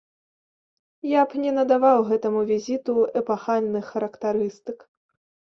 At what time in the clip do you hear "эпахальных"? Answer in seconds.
3.21-3.83